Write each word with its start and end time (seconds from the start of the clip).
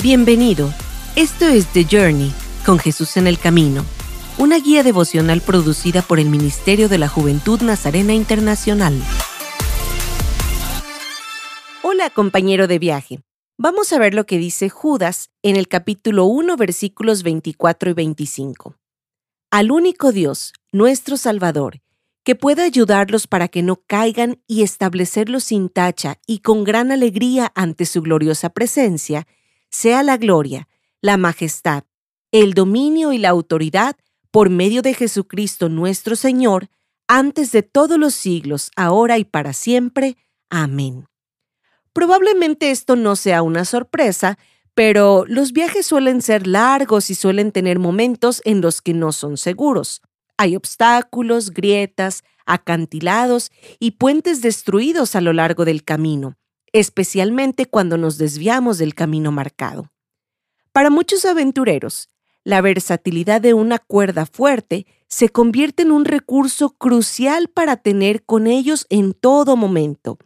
Bienvenido. 0.00 0.72
Esto 1.16 1.48
es 1.48 1.66
The 1.72 1.84
Journey, 1.90 2.32
con 2.64 2.78
Jesús 2.78 3.16
en 3.16 3.26
el 3.26 3.36
Camino, 3.36 3.84
una 4.38 4.60
guía 4.60 4.84
devocional 4.84 5.40
producida 5.40 6.02
por 6.02 6.20
el 6.20 6.28
Ministerio 6.28 6.88
de 6.88 6.98
la 6.98 7.08
Juventud 7.08 7.60
Nazarena 7.62 8.14
Internacional. 8.14 8.94
Hola 11.82 12.10
compañero 12.10 12.68
de 12.68 12.78
viaje. 12.78 13.18
Vamos 13.56 13.92
a 13.92 13.98
ver 13.98 14.14
lo 14.14 14.24
que 14.24 14.38
dice 14.38 14.68
Judas 14.68 15.30
en 15.42 15.56
el 15.56 15.66
capítulo 15.66 16.26
1 16.26 16.56
versículos 16.56 17.24
24 17.24 17.90
y 17.90 17.94
25. 17.94 18.76
Al 19.50 19.72
único 19.72 20.12
Dios, 20.12 20.52
nuestro 20.70 21.16
Salvador, 21.16 21.80
que 22.22 22.36
pueda 22.36 22.62
ayudarlos 22.62 23.26
para 23.26 23.48
que 23.48 23.64
no 23.64 23.82
caigan 23.84 24.40
y 24.46 24.62
establecerlos 24.62 25.42
sin 25.42 25.68
tacha 25.68 26.20
y 26.24 26.38
con 26.38 26.62
gran 26.62 26.92
alegría 26.92 27.50
ante 27.56 27.84
su 27.84 28.00
gloriosa 28.00 28.50
presencia, 28.50 29.26
sea 29.70 30.02
la 30.02 30.16
gloria, 30.16 30.68
la 31.00 31.16
majestad, 31.16 31.84
el 32.32 32.54
dominio 32.54 33.12
y 33.12 33.18
la 33.18 33.30
autoridad 33.30 33.96
por 34.30 34.50
medio 34.50 34.82
de 34.82 34.94
Jesucristo 34.94 35.68
nuestro 35.68 36.16
Señor, 36.16 36.68
antes 37.06 37.52
de 37.52 37.62
todos 37.62 37.98
los 37.98 38.14
siglos, 38.14 38.70
ahora 38.76 39.18
y 39.18 39.24
para 39.24 39.52
siempre. 39.52 40.16
Amén. 40.50 41.06
Probablemente 41.92 42.70
esto 42.70 42.96
no 42.96 43.16
sea 43.16 43.42
una 43.42 43.64
sorpresa, 43.64 44.38
pero 44.74 45.24
los 45.26 45.52
viajes 45.52 45.86
suelen 45.86 46.22
ser 46.22 46.46
largos 46.46 47.10
y 47.10 47.14
suelen 47.14 47.50
tener 47.50 47.78
momentos 47.78 48.42
en 48.44 48.60
los 48.60 48.82
que 48.82 48.94
no 48.94 49.12
son 49.12 49.36
seguros. 49.36 50.02
Hay 50.36 50.54
obstáculos, 50.54 51.50
grietas, 51.50 52.22
acantilados 52.46 53.50
y 53.80 53.92
puentes 53.92 54.42
destruidos 54.42 55.16
a 55.16 55.20
lo 55.20 55.32
largo 55.32 55.64
del 55.64 55.82
camino 55.82 56.36
especialmente 56.78 57.66
cuando 57.66 57.98
nos 57.98 58.18
desviamos 58.18 58.78
del 58.78 58.94
camino 58.94 59.32
marcado. 59.32 59.90
Para 60.72 60.90
muchos 60.90 61.24
aventureros, 61.24 62.08
la 62.44 62.60
versatilidad 62.60 63.40
de 63.40 63.52
una 63.52 63.80
cuerda 63.80 64.26
fuerte 64.26 64.86
se 65.08 65.28
convierte 65.28 65.82
en 65.82 65.90
un 65.90 66.04
recurso 66.04 66.70
crucial 66.70 67.48
para 67.48 67.76
tener 67.76 68.24
con 68.24 68.46
ellos 68.46 68.86
en 68.90 69.12
todo 69.12 69.56
momento. 69.56 70.18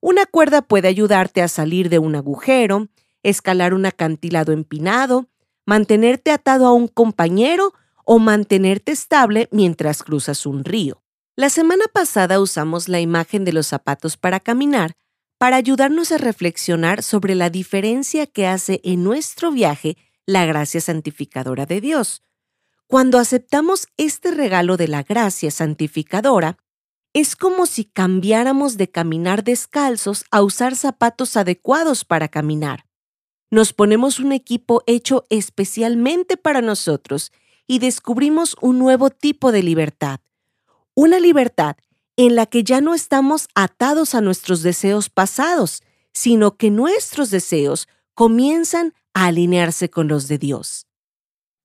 Una 0.00 0.26
cuerda 0.26 0.60
puede 0.60 0.88
ayudarte 0.88 1.40
a 1.40 1.48
salir 1.48 1.88
de 1.88 1.98
un 1.98 2.14
agujero, 2.14 2.88
escalar 3.22 3.72
un 3.72 3.86
acantilado 3.86 4.52
empinado, 4.52 5.28
mantenerte 5.64 6.30
atado 6.30 6.66
a 6.66 6.74
un 6.74 6.88
compañero 6.88 7.72
o 8.04 8.18
mantenerte 8.18 8.92
estable 8.92 9.48
mientras 9.50 10.02
cruzas 10.02 10.44
un 10.44 10.62
río. 10.62 11.02
La 11.36 11.48
semana 11.48 11.86
pasada 11.90 12.38
usamos 12.38 12.88
la 12.88 13.00
imagen 13.00 13.46
de 13.46 13.54
los 13.54 13.66
zapatos 13.66 14.18
para 14.18 14.40
caminar 14.40 14.94
para 15.38 15.56
ayudarnos 15.56 16.12
a 16.12 16.18
reflexionar 16.18 17.02
sobre 17.02 17.34
la 17.34 17.50
diferencia 17.50 18.26
que 18.26 18.46
hace 18.46 18.80
en 18.84 19.04
nuestro 19.04 19.52
viaje 19.52 19.96
la 20.24 20.46
gracia 20.46 20.80
santificadora 20.80 21.66
de 21.66 21.80
Dios. 21.80 22.22
Cuando 22.86 23.18
aceptamos 23.18 23.88
este 23.96 24.30
regalo 24.30 24.76
de 24.76 24.88
la 24.88 25.02
gracia 25.02 25.50
santificadora, 25.50 26.56
es 27.12 27.34
como 27.34 27.66
si 27.66 27.84
cambiáramos 27.84 28.76
de 28.76 28.90
caminar 28.90 29.42
descalzos 29.42 30.24
a 30.30 30.42
usar 30.42 30.76
zapatos 30.76 31.36
adecuados 31.36 32.04
para 32.04 32.28
caminar. 32.28 32.86
Nos 33.50 33.72
ponemos 33.72 34.18
un 34.18 34.32
equipo 34.32 34.82
hecho 34.86 35.24
especialmente 35.30 36.36
para 36.36 36.60
nosotros 36.60 37.32
y 37.66 37.78
descubrimos 37.78 38.56
un 38.60 38.78
nuevo 38.78 39.10
tipo 39.10 39.50
de 39.52 39.62
libertad. 39.62 40.20
Una 40.94 41.18
libertad 41.20 41.76
en 42.16 42.34
la 42.34 42.46
que 42.46 42.64
ya 42.64 42.80
no 42.80 42.94
estamos 42.94 43.48
atados 43.54 44.14
a 44.14 44.20
nuestros 44.20 44.62
deseos 44.62 45.10
pasados, 45.10 45.82
sino 46.12 46.56
que 46.56 46.70
nuestros 46.70 47.30
deseos 47.30 47.88
comienzan 48.14 48.94
a 49.12 49.26
alinearse 49.26 49.90
con 49.90 50.08
los 50.08 50.28
de 50.28 50.38
Dios. 50.38 50.86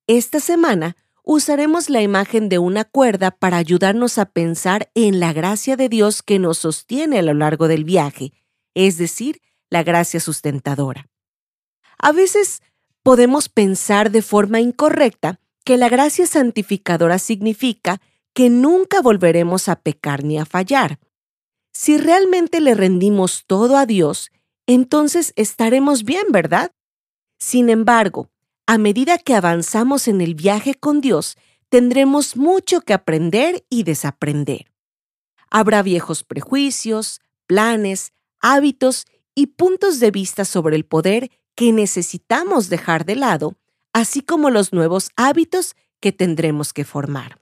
Esta 0.06 0.40
semana 0.40 0.96
usaremos 1.24 1.88
la 1.88 2.02
imagen 2.02 2.48
de 2.48 2.58
una 2.58 2.84
cuerda 2.84 3.30
para 3.30 3.56
ayudarnos 3.56 4.18
a 4.18 4.26
pensar 4.26 4.90
en 4.94 5.20
la 5.20 5.32
gracia 5.32 5.76
de 5.76 5.88
Dios 5.88 6.22
que 6.22 6.38
nos 6.38 6.58
sostiene 6.58 7.18
a 7.18 7.22
lo 7.22 7.32
largo 7.32 7.68
del 7.68 7.84
viaje, 7.84 8.32
es 8.74 8.98
decir, 8.98 9.40
la 9.70 9.82
gracia 9.82 10.20
sustentadora. 10.20 11.08
A 11.96 12.12
veces 12.12 12.60
podemos 13.02 13.48
pensar 13.48 14.10
de 14.10 14.22
forma 14.22 14.60
incorrecta 14.60 15.40
que 15.64 15.76
la 15.76 15.88
gracia 15.88 16.26
santificadora 16.26 17.18
significa 17.18 18.00
que 18.34 18.50
nunca 18.50 19.00
volveremos 19.02 19.68
a 19.68 19.76
pecar 19.76 20.24
ni 20.24 20.38
a 20.38 20.44
fallar. 20.44 20.98
Si 21.72 21.98
realmente 21.98 22.60
le 22.60 22.74
rendimos 22.74 23.44
todo 23.46 23.76
a 23.76 23.86
Dios, 23.86 24.30
entonces 24.66 25.32
estaremos 25.36 26.04
bien, 26.04 26.24
¿verdad? 26.30 26.72
Sin 27.38 27.70
embargo, 27.70 28.30
a 28.66 28.78
medida 28.78 29.18
que 29.18 29.34
avanzamos 29.34 30.08
en 30.08 30.20
el 30.20 30.34
viaje 30.34 30.74
con 30.74 31.00
Dios, 31.00 31.36
tendremos 31.68 32.36
mucho 32.36 32.82
que 32.82 32.92
aprender 32.92 33.64
y 33.68 33.82
desaprender. 33.82 34.72
Habrá 35.50 35.82
viejos 35.82 36.24
prejuicios, 36.24 37.20
planes, 37.46 38.12
hábitos 38.40 39.06
y 39.34 39.48
puntos 39.48 40.00
de 40.00 40.10
vista 40.10 40.44
sobre 40.44 40.76
el 40.76 40.84
poder 40.84 41.30
que 41.54 41.72
necesitamos 41.72 42.68
dejar 42.68 43.04
de 43.04 43.16
lado, 43.16 43.56
así 43.92 44.22
como 44.22 44.50
los 44.50 44.72
nuevos 44.72 45.10
hábitos 45.16 45.74
que 46.00 46.12
tendremos 46.12 46.72
que 46.72 46.84
formar. 46.84 47.41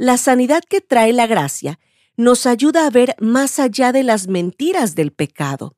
La 0.00 0.16
sanidad 0.16 0.62
que 0.62 0.80
trae 0.80 1.12
la 1.12 1.26
gracia 1.26 1.80
nos 2.16 2.46
ayuda 2.46 2.86
a 2.86 2.90
ver 2.90 3.16
más 3.18 3.58
allá 3.58 3.90
de 3.90 4.04
las 4.04 4.28
mentiras 4.28 4.94
del 4.94 5.12
pecado. 5.12 5.76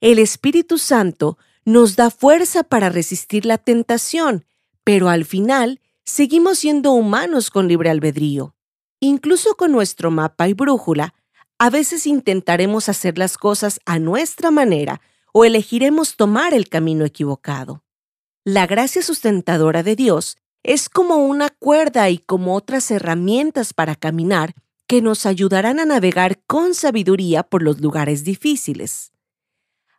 El 0.00 0.20
Espíritu 0.20 0.78
Santo 0.78 1.38
nos 1.64 1.96
da 1.96 2.10
fuerza 2.10 2.62
para 2.62 2.88
resistir 2.88 3.44
la 3.44 3.58
tentación, 3.58 4.46
pero 4.84 5.08
al 5.08 5.24
final 5.24 5.80
seguimos 6.04 6.60
siendo 6.60 6.92
humanos 6.92 7.50
con 7.50 7.66
libre 7.66 7.90
albedrío. 7.90 8.54
Incluso 9.00 9.56
con 9.56 9.72
nuestro 9.72 10.12
mapa 10.12 10.46
y 10.46 10.54
brújula, 10.54 11.14
a 11.58 11.68
veces 11.68 12.06
intentaremos 12.06 12.88
hacer 12.88 13.18
las 13.18 13.36
cosas 13.36 13.80
a 13.86 13.98
nuestra 13.98 14.52
manera 14.52 15.00
o 15.32 15.44
elegiremos 15.44 16.16
tomar 16.16 16.54
el 16.54 16.68
camino 16.68 17.04
equivocado. 17.04 17.82
La 18.44 18.68
gracia 18.68 19.02
sustentadora 19.02 19.82
de 19.82 19.96
Dios 19.96 20.36
es 20.62 20.88
como 20.88 21.16
una 21.16 21.50
cuerda 21.50 22.10
y 22.10 22.18
como 22.18 22.54
otras 22.54 22.90
herramientas 22.90 23.72
para 23.72 23.94
caminar 23.94 24.54
que 24.86 25.02
nos 25.02 25.26
ayudarán 25.26 25.80
a 25.80 25.84
navegar 25.84 26.40
con 26.46 26.74
sabiduría 26.74 27.42
por 27.42 27.62
los 27.62 27.80
lugares 27.80 28.24
difíciles. 28.24 29.12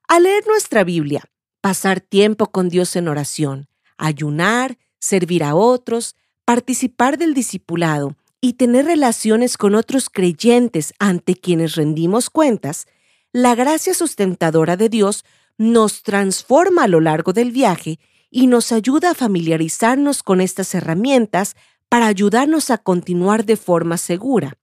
Al 0.08 0.24
leer 0.24 0.46
nuestra 0.48 0.84
Biblia, 0.84 1.24
pasar 1.62 2.02
tiempo 2.02 2.48
con 2.48 2.70
Dios 2.70 2.96
en 2.96 3.08
oración, 3.08 3.70
ayunar, 3.98 4.78
servir 5.00 5.44
a 5.44 5.56
otros, 5.56 6.16
participar 6.46 7.18
del 7.18 7.34
discipulado 7.34 8.16
y 8.42 8.54
tener 8.54 8.86
relaciones 8.86 9.58
con 9.58 9.76
otros 9.76 10.10
creyentes 10.10 10.94
ante 10.98 11.36
quienes 11.36 11.76
rendimos 11.76 12.30
cuentas, 12.30 12.88
la 13.32 13.54
gracia 13.54 13.94
sustentadora 13.94 14.78
de 14.78 14.90
Dios 14.90 15.26
nos 15.58 16.02
transforma 16.02 16.86
a 16.86 16.88
lo 16.88 17.02
largo 17.02 17.34
del 17.34 17.52
viaje 17.52 18.00
y 18.32 18.48
nos 18.48 18.72
ayuda 18.72 19.12
a 19.12 19.16
familiarizarnos 19.16 20.24
con 20.24 20.42
estas 20.42 20.74
herramientas 20.76 21.56
para 21.90 22.08
ayudarnos 22.08 22.70
a 22.70 22.78
continuar 22.78 23.46
de 23.46 23.58
forma 23.58 23.98
segura. 23.98 24.58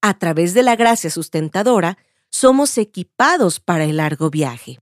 A 0.00 0.18
través 0.18 0.54
de 0.54 0.62
la 0.62 0.76
gracia 0.76 1.10
sustentadora, 1.10 1.98
somos 2.30 2.78
equipados 2.78 3.60
para 3.60 3.84
el 3.84 3.98
largo 3.98 4.30
viaje. 4.30 4.78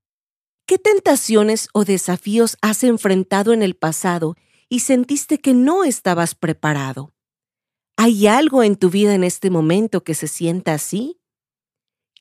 ¿Qué 0.66 0.78
tentaciones 0.78 1.68
o 1.72 1.84
desafíos 1.84 2.56
has 2.62 2.84
enfrentado 2.84 3.52
en 3.52 3.62
el 3.62 3.74
pasado 3.74 4.36
y 4.68 4.80
sentiste 4.80 5.38
que 5.38 5.52
no 5.52 5.84
estabas 5.84 6.34
preparado? 6.34 7.12
¿Hay 7.96 8.26
algo 8.26 8.62
en 8.62 8.76
tu 8.76 8.88
vida 8.88 9.14
en 9.14 9.24
este 9.24 9.50
momento 9.50 10.04
que 10.04 10.14
se 10.14 10.28
sienta 10.28 10.74
así? 10.74 11.20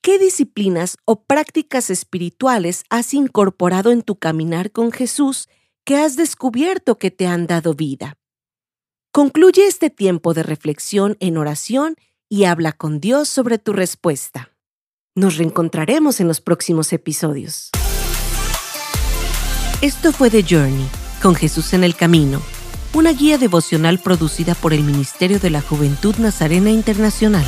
¿Qué 0.02 0.18
disciplinas 0.18 0.98
o 1.06 1.24
prácticas 1.24 1.90
espirituales 1.90 2.84
has 2.90 3.14
incorporado 3.14 3.92
en 3.92 4.02
tu 4.02 4.18
caminar 4.18 4.72
con 4.72 4.92
Jesús 4.92 5.48
que 5.90 5.98
has 5.98 6.16
descubierto 6.16 7.00
que 7.00 7.10
te 7.10 7.26
han 7.26 7.48
dado 7.48 7.74
vida. 7.74 8.16
Concluye 9.12 9.66
este 9.66 9.90
tiempo 9.90 10.36
de 10.36 10.44
reflexión 10.44 11.18
en 11.20 11.36
oración 11.36 11.96
y 12.30 12.44
habla 12.44 12.74
con 12.74 13.00
Dios 13.00 13.28
sobre 13.28 13.58
tu 13.58 13.74
respuesta. 13.74 14.52
Nos 15.16 15.38
reencontraremos 15.38 16.20
en 16.20 16.28
los 16.28 16.42
próximos 16.42 16.94
episodios. 16.94 17.72
Esto 19.82 20.12
fue 20.12 20.30
The 20.30 20.46
Journey, 20.48 20.88
con 21.24 21.34
Jesús 21.34 21.74
en 21.74 21.84
el 21.84 21.96
Camino, 21.96 22.40
una 22.94 23.12
guía 23.12 23.40
devocional 23.40 23.98
producida 23.98 24.54
por 24.54 24.74
el 24.74 24.84
Ministerio 24.84 25.40
de 25.40 25.50
la 25.50 25.62
Juventud 25.62 26.16
Nazarena 26.18 26.70
Internacional. 26.70 27.46